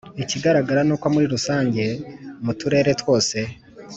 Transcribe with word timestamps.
Ikigaragara 0.23 0.81
ni 0.87 0.91
uko 0.95 1.05
muri 1.13 1.25
rusange 1.33 1.85
mu 2.43 2.51
turere 2.59 2.91
twose 3.01 3.37